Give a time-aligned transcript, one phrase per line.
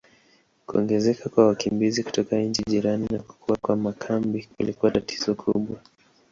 [0.65, 5.77] Kuongezeka kwa wakimbizi kutoka nchi jirani na kukua kwa makambi kulikuwa tatizo kubwa.